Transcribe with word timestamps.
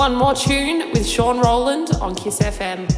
One 0.00 0.14
more 0.14 0.32
tune 0.32 0.90
with 0.92 1.06
Sean 1.06 1.40
Rowland 1.40 1.90
on 2.00 2.14
Kiss 2.14 2.38
FM. 2.38 2.88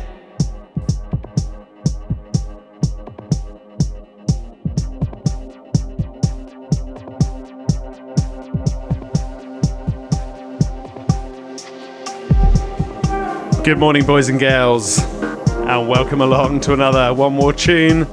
Good 13.65 13.79
morning, 13.79 14.07
boys 14.07 14.29
and 14.29 14.39
girls, 14.39 15.01
and 15.01 15.89
welcome 15.89 16.21
along 16.21 16.61
to 16.61 16.73
another 16.73 17.13
One 17.13 17.33
More 17.33 17.53
Tune 17.53 18.07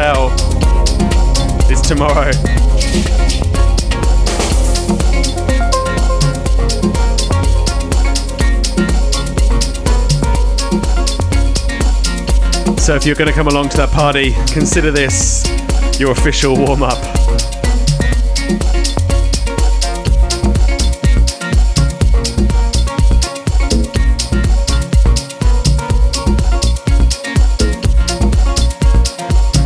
Hotel 0.00 0.30
is 1.72 1.80
tomorrow. 1.80 2.30
So 12.76 12.94
if 12.94 13.04
you're 13.04 13.16
going 13.16 13.26
to 13.26 13.32
come 13.32 13.48
along 13.48 13.70
to 13.70 13.76
that 13.78 13.90
party, 13.90 14.34
consider 14.52 14.92
this 14.92 15.44
your 15.98 16.12
official 16.12 16.56
warm 16.56 16.84
up. 16.84 17.17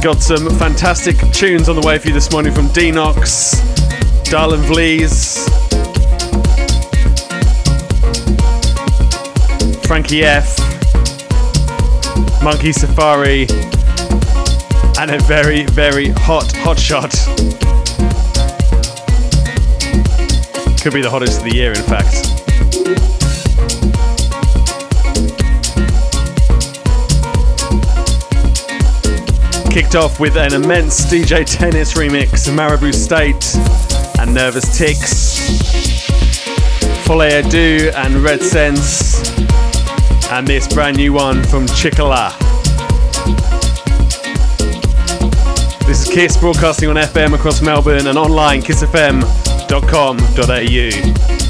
Got 0.02 0.20
some 0.20 0.50
fantastic 0.58 1.16
tunes 1.30 1.68
on 1.68 1.76
the 1.80 1.86
way 1.86 1.96
for 1.96 2.08
you 2.08 2.12
this 2.12 2.32
morning 2.32 2.52
from 2.52 2.66
Denox, 2.70 3.54
Darlyn 4.24 4.64
Vlys, 4.64 5.48
Frankie 9.86 10.24
F, 10.24 10.58
Monkey 12.42 12.72
Safari, 12.72 13.42
and 14.98 15.12
a 15.12 15.20
very, 15.28 15.66
very 15.66 16.08
hot, 16.08 16.50
hot 16.56 16.80
shot. 16.80 17.12
Could 20.82 20.94
be 20.94 21.00
the 21.00 21.10
hottest 21.10 21.38
of 21.38 21.44
the 21.44 21.54
year, 21.54 21.70
in 21.70 21.82
fact. 21.84 22.31
Kicked 29.72 29.94
off 29.94 30.20
with 30.20 30.36
an 30.36 30.52
immense 30.52 31.06
DJ 31.06 31.46
Tennis 31.46 31.94
remix 31.94 32.46
of 32.46 32.52
Maribou 32.52 32.92
State 32.92 33.56
and 34.20 34.34
Nervous 34.34 34.76
Tics. 34.76 35.38
Folie 37.06 37.30
Adu 37.30 37.90
and 37.94 38.16
Red 38.16 38.42
Sense. 38.42 39.30
And 40.30 40.46
this 40.46 40.70
brand 40.70 40.98
new 40.98 41.14
one 41.14 41.42
from 41.44 41.64
Chikala. 41.68 42.38
This 45.86 46.06
is 46.06 46.12
Kiss 46.12 46.36
broadcasting 46.36 46.90
on 46.90 46.96
FM 46.96 47.34
across 47.34 47.62
Melbourne 47.62 48.08
and 48.08 48.18
online 48.18 48.60
kissfm.com.au. 48.60 51.41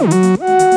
Música 0.00 0.67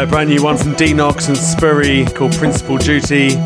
A 0.00 0.06
brand 0.06 0.30
new 0.30 0.42
one 0.42 0.56
from 0.56 0.74
Denox 0.76 1.28
and 1.28 1.36
Spurry 1.36 2.06
called 2.06 2.32
Principal 2.32 2.78
Duty. 2.78 3.36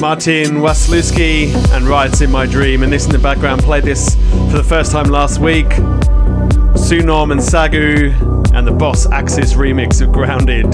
Martin 0.00 0.60
Waslewski 0.62 1.52
and 1.72 1.88
Riots 1.88 2.20
in 2.20 2.30
My 2.30 2.46
Dream, 2.46 2.84
and 2.84 2.92
this 2.92 3.04
in 3.04 3.10
the 3.10 3.18
background 3.18 3.62
played 3.62 3.82
this 3.82 4.14
for 4.14 4.58
the 4.58 4.62
first 4.62 4.92
time 4.92 5.08
last 5.08 5.40
week. 5.40 5.66
Sunom 6.76 7.32
and 7.32 7.40
Sagu 7.40 8.12
and 8.54 8.64
the 8.64 8.70
Boss 8.70 9.10
Axis 9.10 9.54
remix 9.54 10.00
of 10.00 10.12
Grounded. 10.12 10.66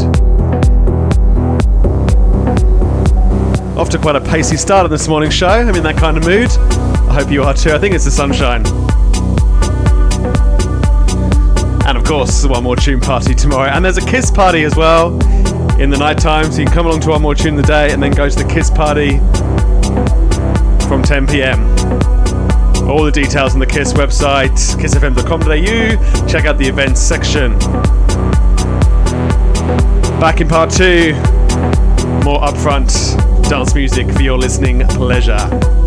Off 3.79 3.89
to 3.89 3.99
quite 3.99 4.17
a 4.17 4.21
pacey 4.21 4.59
start 4.59 4.85
on 4.85 4.91
this 4.91 5.09
morning's 5.09 5.33
show. 5.33 5.49
I'm 5.49 5.75
in 5.75 5.83
that 5.85 5.97
kind 5.97 6.19
of 6.19 6.27
mood. 6.27 6.51
I 7.09 7.15
hope 7.15 7.31
you 7.31 7.45
are 7.45 7.55
too. 7.55 7.73
I 7.73 7.79
think 7.79 7.95
it's 7.95 8.05
the 8.05 8.11
sunshine. 8.11 8.82
Of 12.03 12.09
course, 12.09 12.45
One 12.45 12.65
More 12.65 12.75
Tune 12.75 13.01
party 13.01 13.35
tomorrow. 13.35 13.71
And 13.71 13.85
there's 13.85 13.99
a 13.99 14.07
Kiss 14.07 14.31
party 14.31 14.65
as 14.65 14.75
well 14.75 15.13
in 15.81 15.89
the 15.91 15.97
night 15.97 16.19
time. 16.19 16.51
So 16.51 16.59
you 16.61 16.65
can 16.65 16.75
come 16.75 16.87
along 16.87 17.01
to 17.01 17.11
One 17.11 17.23
More 17.23 17.35
Tune 17.35 17.55
the 17.55 17.63
day 17.63 17.93
and 17.93 18.03
then 18.03 18.11
go 18.13 18.29
to 18.29 18.37
the 18.37 18.45
Kiss 18.45 18.71
party 18.71 19.19
from 20.89 21.03
10 21.03 21.27
pm. 21.29 21.61
All 22.89 23.05
the 23.05 23.13
details 23.13 23.55
on 23.55 23.61
the 23.61 23.67
Kiss 23.67 23.93
website, 23.93 24.51
kissfm.com.au. 24.81 26.27
Check 26.27 26.45
out 26.45 26.59
the 26.59 26.67
events 26.67 27.01
section. 27.01 27.59
Back 30.19 30.41
in 30.41 30.49
part 30.49 30.71
two, 30.71 31.15
more 32.25 32.41
upfront 32.41 33.49
dance 33.49 33.75
music 33.75 34.11
for 34.11 34.23
your 34.23 34.39
listening 34.39 34.81
pleasure. 34.89 35.82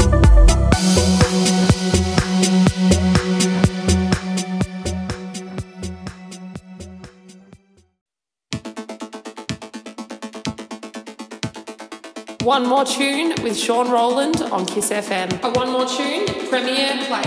More 12.75 12.83
Tune 12.83 13.33
with 13.41 13.57
Sean 13.57 13.89
Rowland 13.89 14.41
on 14.51 14.65
Kiss 14.65 14.89
FM. 14.89 15.41
A 15.43 15.49
One 15.51 15.71
More 15.71 15.85
Tune, 15.85 16.25
Premiere 16.49 16.97
Play. 17.05 17.23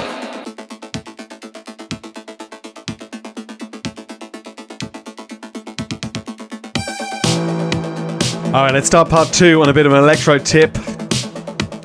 All 8.48 8.62
right, 8.62 8.74
let's 8.74 8.86
start 8.86 9.08
part 9.08 9.32
two 9.32 9.62
on 9.62 9.70
a 9.70 9.72
bit 9.72 9.86
of 9.86 9.92
an 9.92 10.00
electro 10.00 10.36
tip. 10.36 10.74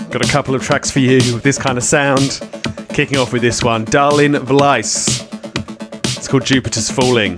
Got 0.09 0.25
a 0.25 0.29
couple 0.29 0.55
of 0.55 0.61
tracks 0.61 0.91
for 0.91 0.99
you 0.99 1.19
with 1.33 1.43
this 1.43 1.57
kind 1.57 1.77
of 1.77 1.85
sound. 1.85 2.41
Kicking 2.89 3.17
off 3.17 3.31
with 3.31 3.41
this 3.41 3.63
one, 3.63 3.85
Darlyn 3.85 4.35
Vlys. 4.39 5.23
It's 6.17 6.27
called 6.27 6.43
Jupiter's 6.43 6.91
Falling. 6.91 7.37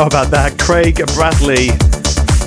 How 0.00 0.06
about 0.06 0.30
that? 0.30 0.58
Craig 0.58 0.96
Bradley. 1.14 1.68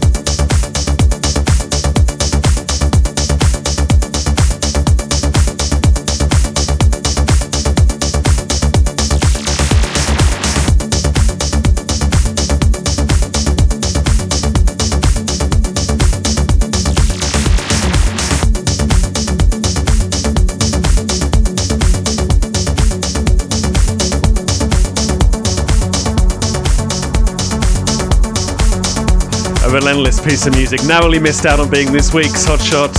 Piece 30.27 30.45
of 30.45 30.53
music. 30.55 30.83
Narrowly 30.83 31.19
missed 31.19 31.45
out 31.45 31.57
on 31.61 31.69
being 31.69 31.93
this 31.93 32.13
week's 32.13 32.43
Hot 32.43 32.59
Shot. 32.59 32.91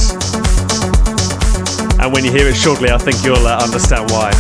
And 2.00 2.10
when 2.10 2.24
you 2.24 2.30
hear 2.30 2.48
it 2.48 2.56
shortly, 2.56 2.90
I 2.90 2.96
think 2.96 3.22
you'll 3.22 3.46
uh, 3.46 3.58
understand 3.62 4.10
why. 4.10 4.30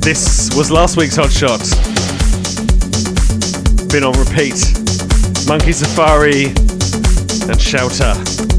This 0.00 0.54
was 0.54 0.70
last 0.70 0.98
week's 0.98 1.16
Hot 1.16 1.32
Shot. 1.32 1.60
Been 3.88 4.04
on 4.04 4.12
repeat. 4.18 4.60
Monkey 5.48 5.72
Safari 5.72 6.48
and 7.48 7.58
Shelter. 7.58 8.53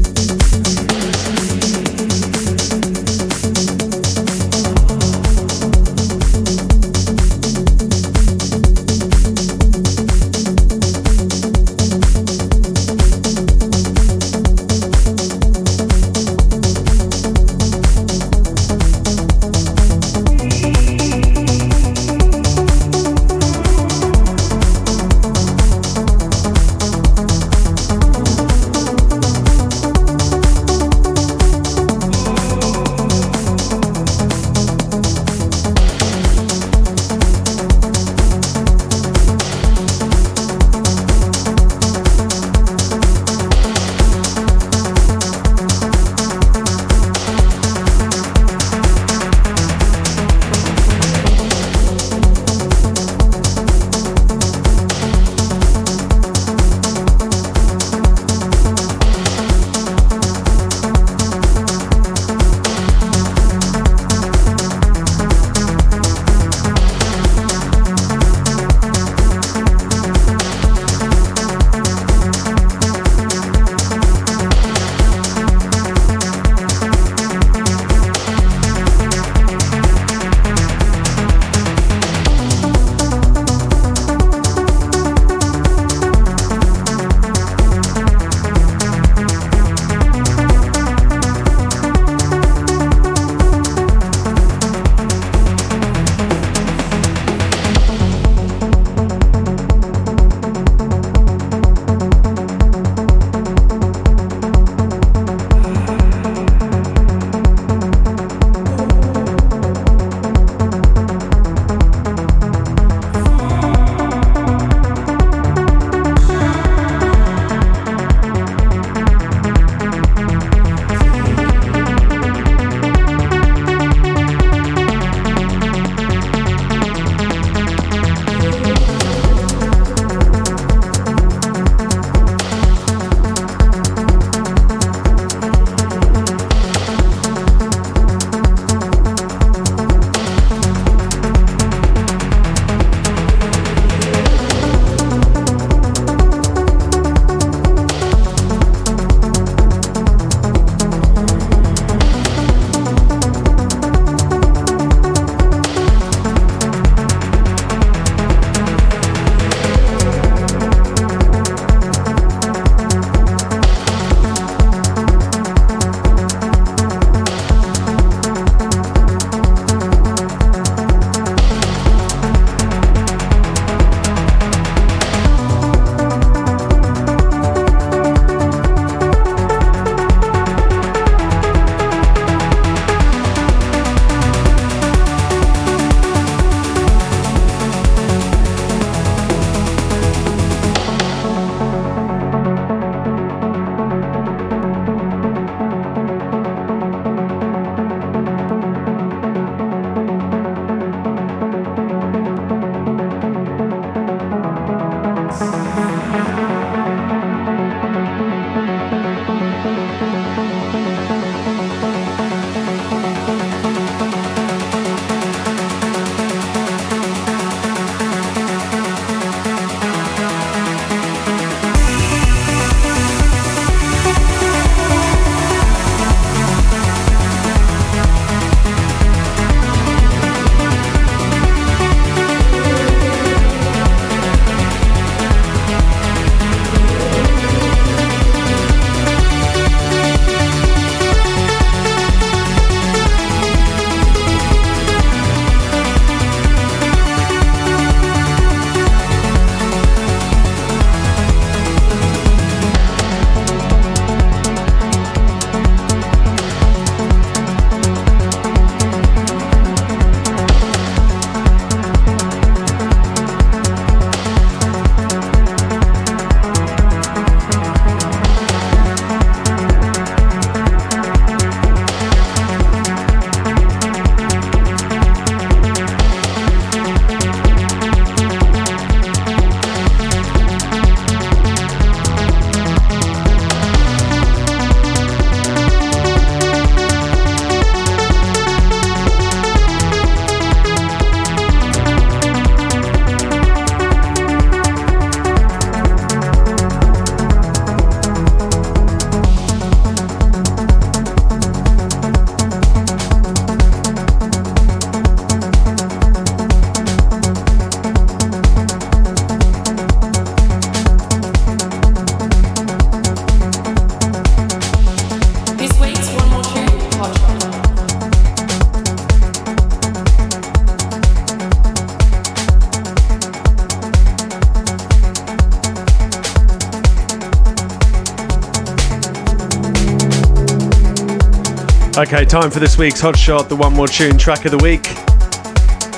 Okay, 332.16 332.24
time 332.24 332.50
for 332.50 332.60
this 332.60 332.78
week's 332.78 332.98
Hot 333.02 333.14
Shot, 333.14 333.50
the 333.50 333.56
one 333.56 333.74
more 333.74 333.86
tune 333.86 334.16
track 334.16 334.46
of 334.46 334.50
the 334.50 334.56
week. 334.56 334.88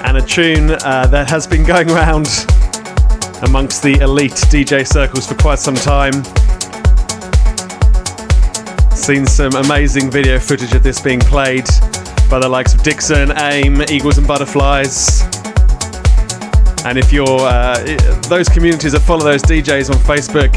And 0.05 0.17
a 0.17 0.21
tune 0.21 0.73
uh, 0.73 1.07
that 1.07 1.31
has 1.31 1.47
been 1.47 1.63
going 1.75 1.89
around 1.93 2.27
amongst 3.43 3.85
the 3.85 4.01
elite 4.01 4.33
DJ 4.33 4.85
circles 4.85 5.29
for 5.29 5.37
quite 5.37 5.61
some 5.61 5.77
time. 5.77 6.25
Seen 8.97 9.27
some 9.27 9.55
amazing 9.65 10.11
video 10.11 10.41
footage 10.41 10.75
of 10.75 10.83
this 10.83 11.01
being 11.01 11.21
played 11.21 11.69
by 12.29 12.41
the 12.41 12.49
likes 12.49 12.75
of 12.75 12.83
Dixon, 12.83 13.29
Âme, 13.29 13.89
Eagles 13.89 14.19
and 14.19 14.27
Butterflies. 14.27 15.23
And 16.85 16.99
if 16.99 17.13
you're 17.13 17.29
uh, 17.29 17.77
those 18.29 18.49
communities 18.49 18.91
that 18.91 19.03
follow 19.03 19.23
those 19.23 19.45
DJs 19.45 19.89
on 19.95 19.99
Facebook, 19.99 20.53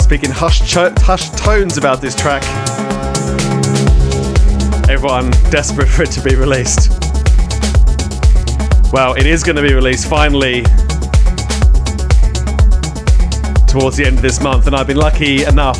speaking 0.00 0.30
hushed, 0.30 0.72
hushed 0.72 1.36
tones 1.36 1.76
about 1.76 2.00
this 2.00 2.14
track, 2.14 2.42
everyone 4.90 5.30
desperate 5.50 5.86
for 5.86 6.02
it 6.02 6.10
to 6.10 6.20
be 6.20 6.34
released. 6.34 6.90
Well, 8.92 9.14
it 9.14 9.24
is 9.24 9.44
going 9.44 9.54
to 9.54 9.62
be 9.62 9.72
released 9.72 10.08
finally 10.08 10.62
towards 13.68 13.96
the 13.96 14.04
end 14.04 14.16
of 14.16 14.22
this 14.22 14.42
month, 14.42 14.66
and 14.66 14.74
I've 14.74 14.88
been 14.88 14.96
lucky 14.96 15.44
enough 15.44 15.78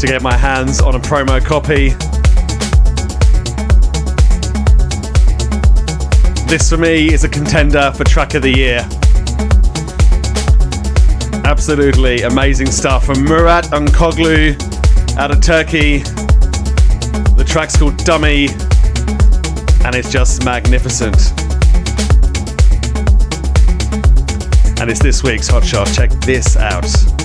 to 0.00 0.06
get 0.08 0.22
my 0.22 0.36
hands 0.36 0.80
on 0.80 0.96
a 0.96 0.98
promo 0.98 1.44
copy. 1.44 1.90
This 6.48 6.68
for 6.68 6.78
me 6.78 7.14
is 7.14 7.22
a 7.22 7.28
contender 7.28 7.92
for 7.92 8.02
track 8.02 8.34
of 8.34 8.42
the 8.42 8.50
year. 8.50 8.80
Absolutely 11.44 12.22
amazing 12.22 12.72
stuff 12.72 13.06
from 13.06 13.22
Murat 13.22 13.66
Uncuoglu 13.66 14.60
out 15.16 15.30
of 15.30 15.40
Turkey. 15.40 16.02
Track's 17.56 17.78
called 17.78 17.96
Dummy, 18.04 18.48
and 19.82 19.94
it's 19.94 20.12
just 20.12 20.44
magnificent. 20.44 21.16
And 24.78 24.90
it's 24.90 25.00
this 25.00 25.22
week's 25.22 25.48
Hot 25.48 25.64
Shot. 25.64 25.86
Check 25.86 26.10
this 26.20 26.58
out. 26.58 27.15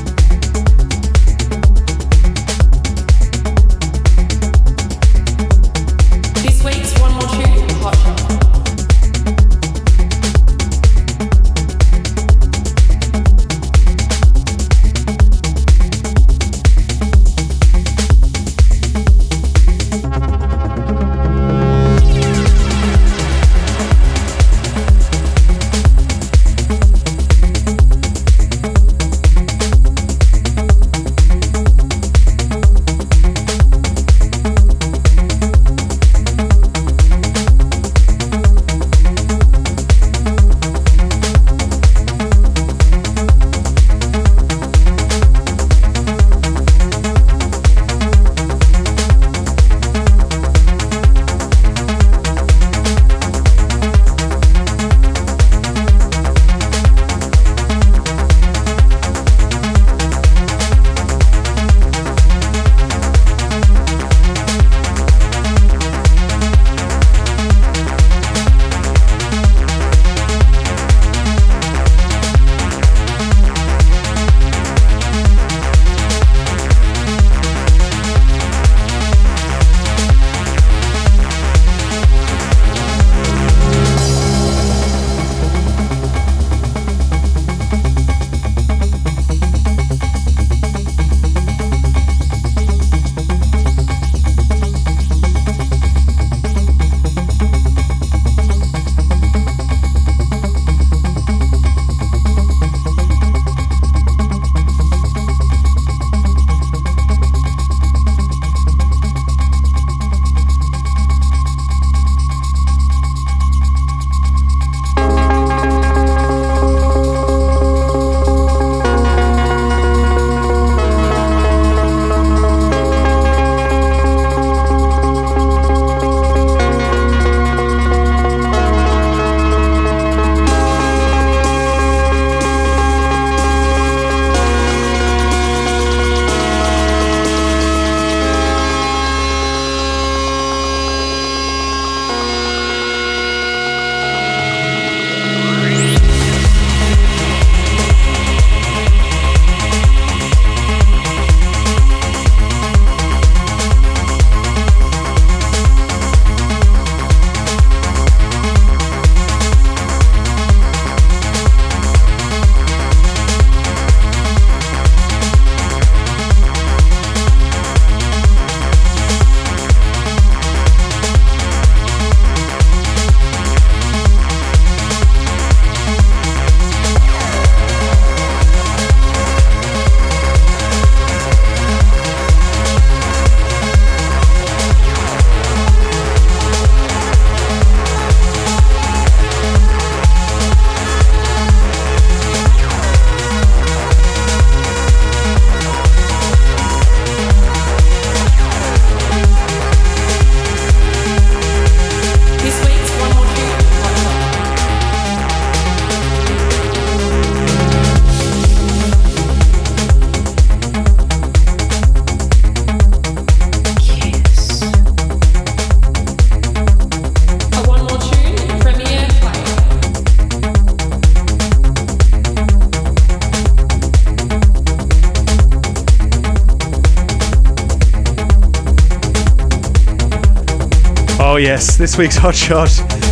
This 231.81 231.97
week's 231.97 232.15
Hot 232.17 232.35
Shot. 232.35 232.69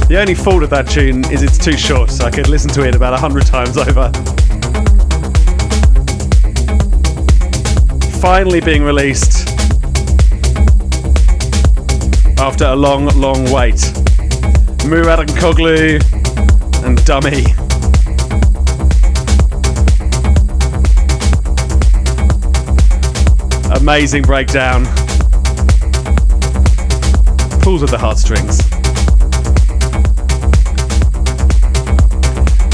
The 0.09 0.17
only 0.19 0.35
fault 0.35 0.61
of 0.61 0.69
that 0.69 0.87
tune 0.87 1.25
is 1.31 1.41
it's 1.41 1.57
too 1.57 1.75
short, 1.75 2.11
so 2.11 2.25
I 2.25 2.29
could 2.29 2.47
listen 2.47 2.69
to 2.73 2.87
it 2.87 2.93
about 2.93 3.15
a 3.15 3.17
hundred 3.17 3.47
times 3.47 3.77
over. 3.79 4.11
Finally 8.21 8.61
being 8.61 8.83
released 8.83 9.49
after 12.37 12.65
a 12.65 12.75
long, 12.75 13.07
long 13.19 13.51
wait. 13.51 13.81
Murat 14.85 15.17
Uncuoglu 15.17 15.99
and 16.85 17.03
Dummy. 17.05 17.45
Amazing 23.81 24.21
breakdown. 24.21 24.85
Pulls 27.69 27.81
with 27.81 27.91
the 27.91 27.99
heartstrings. 27.99 28.61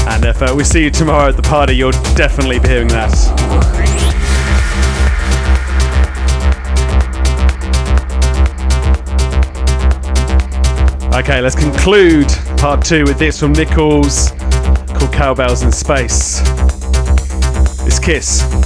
And 0.08 0.24
if 0.24 0.40
uh, 0.40 0.54
we 0.56 0.64
see 0.64 0.84
you 0.84 0.90
tomorrow 0.90 1.28
at 1.28 1.36
the 1.36 1.42
party, 1.42 1.76
you'll 1.76 1.92
definitely 2.14 2.58
be 2.60 2.68
hearing 2.68 2.88
that. 2.88 3.12
Okay, 11.14 11.42
let's 11.42 11.54
conclude 11.54 12.28
part 12.56 12.82
two 12.82 13.04
with 13.04 13.18
this 13.18 13.38
from 13.38 13.52
Nichols 13.52 14.30
called 14.96 15.12
Cowbells 15.12 15.62
in 15.62 15.72
Space. 15.72 16.40
It's 17.86 17.98
Kiss. 17.98 18.65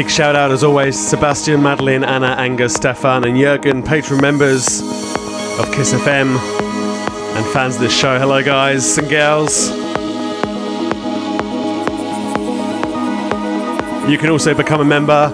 Big 0.00 0.10
shout 0.10 0.34
out 0.34 0.50
as 0.50 0.64
always 0.64 0.98
Sebastian, 0.98 1.62
Madeline, 1.62 2.04
Anna, 2.04 2.28
Angus, 2.28 2.72
Stefan, 2.72 3.22
and 3.24 3.36
Jurgen, 3.38 3.82
patron 3.82 4.18
members 4.18 4.80
of 4.80 5.70
Kiss 5.74 5.92
FM 5.92 6.38
and 7.36 7.46
fans 7.52 7.74
of 7.74 7.82
this 7.82 7.94
show. 7.94 8.18
Hello, 8.18 8.42
guys 8.42 8.96
and 8.96 9.10
girls. 9.10 9.68
You 14.10 14.16
can 14.16 14.30
also 14.30 14.54
become 14.54 14.80
a 14.80 14.86
member 14.86 15.30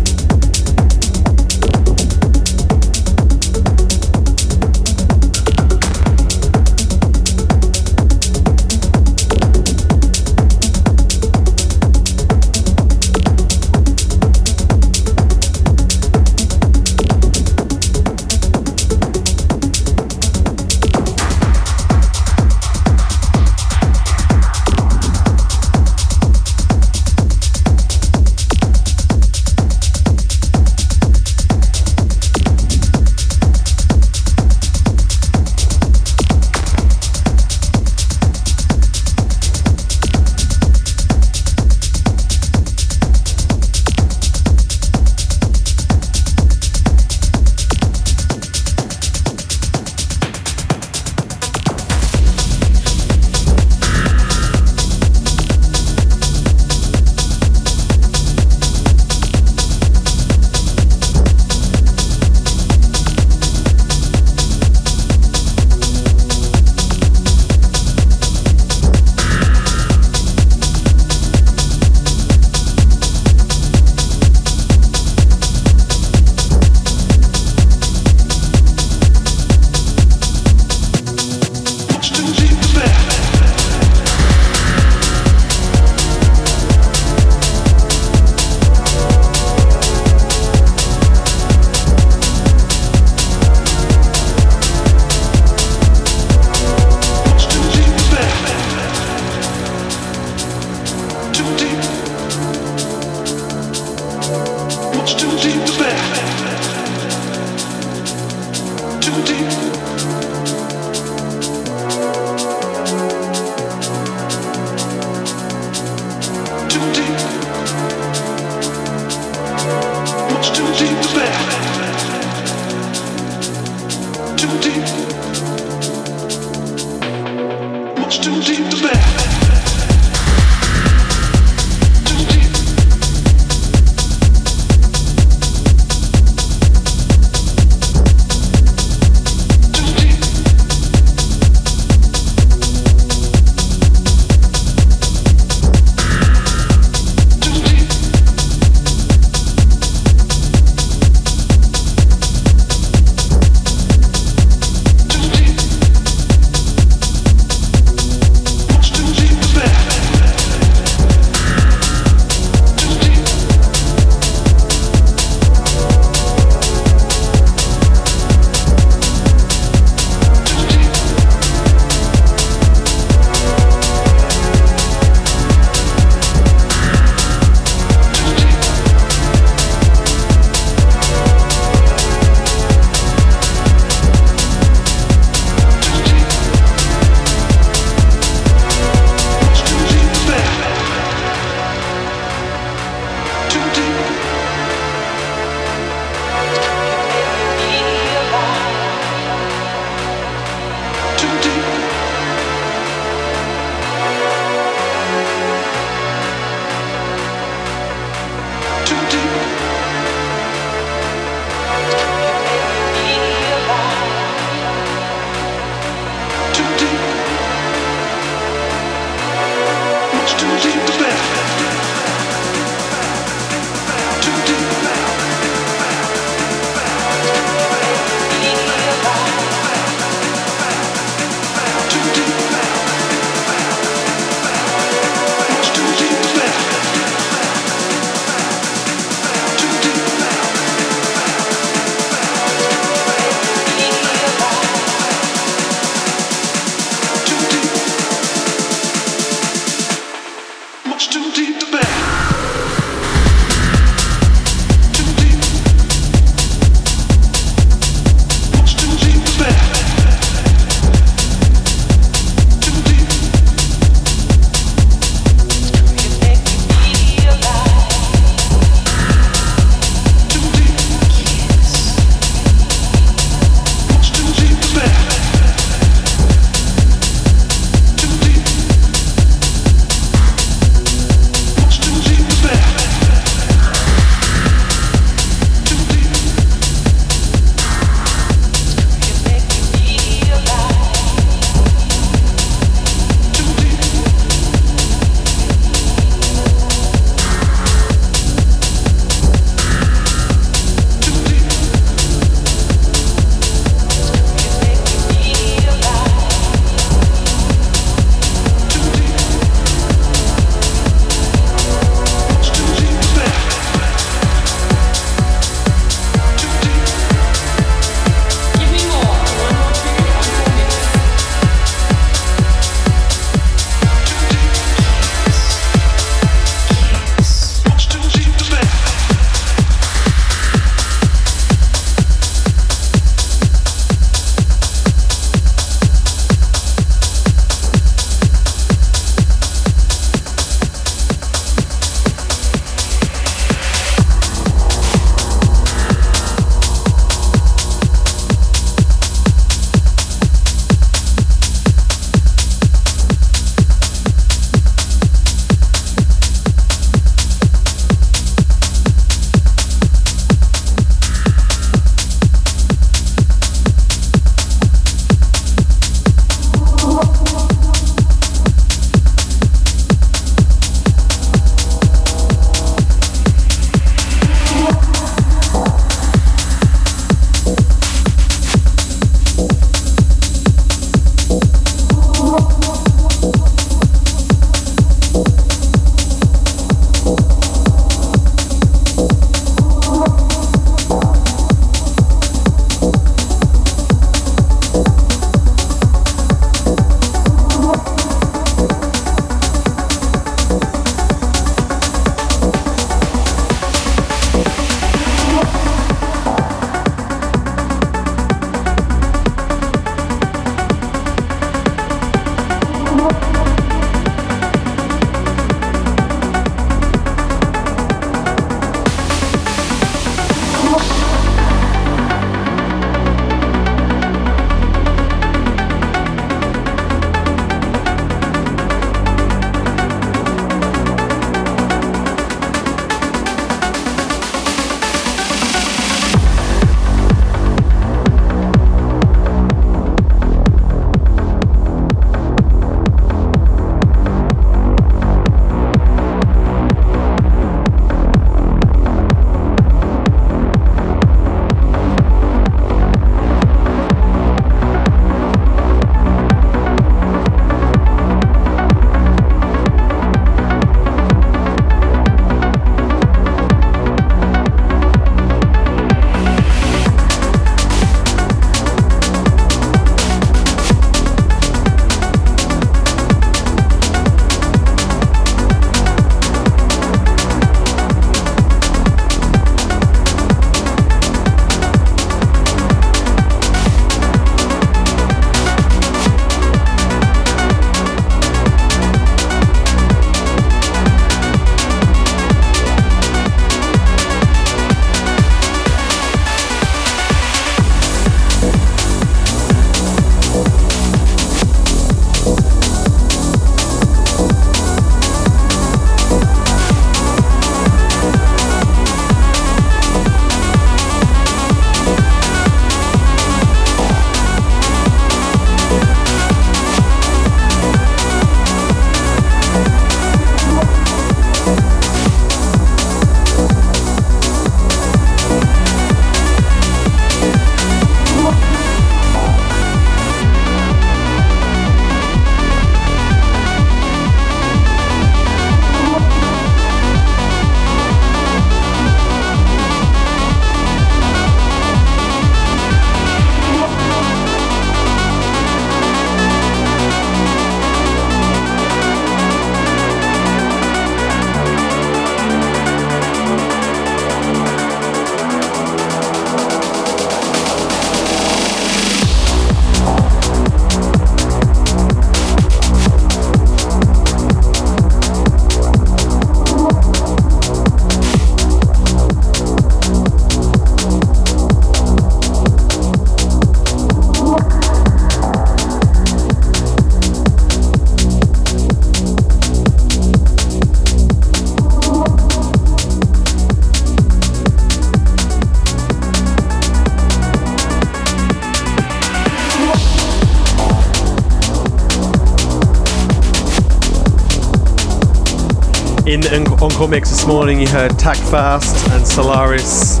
The 596.84 596.90
mix 596.90 597.08
this 597.08 597.26
morning, 597.26 597.58
you 597.60 597.66
heard 597.66 597.98
Tak 597.98 598.18
Fast 598.18 598.90
and 598.90 599.06
Solaris, 599.06 600.00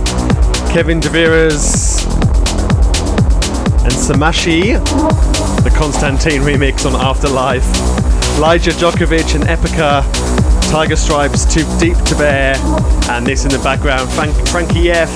Kevin 0.70 1.00
de 1.00 1.08
Vries, 1.08 2.04
and 3.84 3.94
Samashi, 3.94 4.74
the 5.64 5.72
Constantine 5.74 6.42
remix 6.42 6.84
on 6.84 6.94
Afterlife, 6.94 7.64
Elijah 8.36 8.72
Djokovic 8.72 9.34
and 9.34 9.44
Epica, 9.44 10.02
Tiger 10.70 10.94
Stripes 10.94 11.46
Too 11.46 11.64
Deep 11.80 11.96
to 12.04 12.14
Bear, 12.16 12.54
and 13.08 13.26
this 13.26 13.46
in 13.46 13.50
the 13.50 13.60
background, 13.60 14.12
Frank- 14.12 14.36
Frankie 14.48 14.90
F 14.90 15.08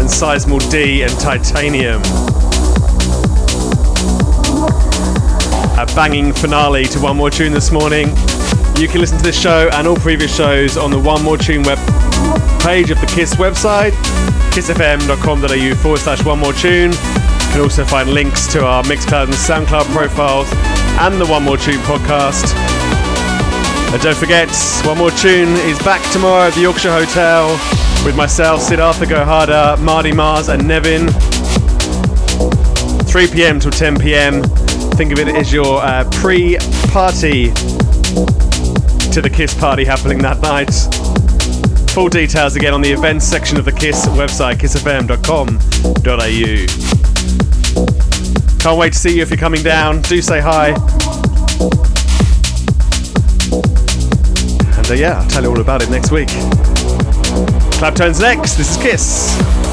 and 0.00 0.08
Sizemore 0.08 0.68
D 0.72 1.02
and 1.02 1.12
Titanium. 1.20 2.02
A 5.78 5.86
banging 5.94 6.32
finale 6.32 6.86
to 6.86 6.98
One 6.98 7.16
More 7.16 7.30
Tune 7.30 7.52
this 7.52 7.70
morning. 7.70 8.08
You 8.78 8.88
can 8.88 9.00
listen 9.00 9.16
to 9.16 9.24
this 9.24 9.40
show 9.40 9.70
and 9.72 9.86
all 9.88 9.96
previous 9.96 10.36
shows 10.36 10.76
on 10.76 10.90
the 10.90 10.98
One 10.98 11.22
More 11.22 11.38
Tune 11.38 11.62
web 11.62 11.78
page 12.60 12.90
of 12.90 13.00
the 13.00 13.06
KISS 13.06 13.36
website, 13.36 13.92
kissfm.com.au 14.52 15.74
forward 15.76 16.00
slash 16.00 16.22
One 16.22 16.40
More 16.40 16.52
Tune. 16.52 16.92
You 16.92 16.98
can 17.52 17.60
also 17.62 17.86
find 17.86 18.10
links 18.10 18.46
to 18.48 18.66
our 18.66 18.82
Mixcloud 18.82 19.24
and 19.24 19.32
Soundcloud 19.32 19.86
profiles 19.94 20.48
and 21.00 21.18
the 21.18 21.24
One 21.24 21.44
More 21.44 21.56
Tune 21.56 21.78
podcast. 21.80 22.54
And 23.94 24.02
don't 24.02 24.16
forget, 24.16 24.50
One 24.84 24.98
More 24.98 25.10
Tune 25.12 25.48
is 25.64 25.78
back 25.78 26.02
tomorrow 26.12 26.48
at 26.48 26.52
the 26.52 26.60
Yorkshire 26.60 26.92
Hotel 26.92 27.48
with 28.04 28.14
myself, 28.14 28.60
Siddhartha 28.60 29.06
Gohada, 29.06 29.80
Marty 29.80 30.12
Mars, 30.12 30.50
and 30.50 30.68
Nevin. 30.68 31.08
3 33.04 33.26
pm 33.28 33.58
till 33.58 33.70
10 33.70 33.98
pm. 33.98 34.42
Think 34.92 35.12
of 35.12 35.18
it 35.18 35.28
as 35.28 35.50
your 35.50 35.80
uh, 35.82 36.04
pre 36.12 36.58
party 36.88 37.52
to 39.12 39.20
the 39.22 39.30
Kiss 39.30 39.54
party 39.54 39.84
happening 39.84 40.18
that 40.18 40.40
night. 40.40 40.70
Full 41.92 42.08
details 42.08 42.56
again 42.56 42.74
on 42.74 42.80
the 42.80 42.90
events 42.90 43.24
section 43.26 43.58
of 43.58 43.64
the 43.64 43.72
Kiss 43.72 44.06
website, 44.06 44.56
kissfm.com.au. 44.56 45.06
Can't 48.58 48.78
wait 48.78 48.92
to 48.92 48.98
see 48.98 49.16
you 49.16 49.22
if 49.22 49.30
you're 49.30 49.38
coming 49.38 49.62
down. 49.62 50.02
Do 50.02 50.20
say 50.20 50.40
hi. 50.40 50.68
And 54.76 54.90
uh, 54.90 54.94
yeah, 54.94 55.20
I'll 55.20 55.28
tell 55.28 55.42
you 55.42 55.50
all 55.50 55.60
about 55.60 55.82
it 55.82 55.90
next 55.90 56.10
week. 56.10 56.28
Claptone's 57.78 58.20
next. 58.20 58.54
This 58.54 58.76
is 58.76 58.82
Kiss. 58.82 59.65